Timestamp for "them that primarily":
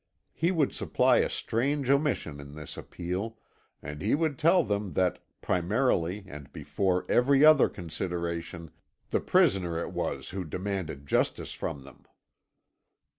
4.63-6.23